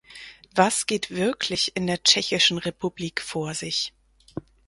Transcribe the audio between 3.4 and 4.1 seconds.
sich?